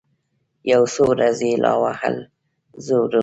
[0.71, 2.15] یو څو ورځي یې لا ووهل
[2.85, 3.19] زورونه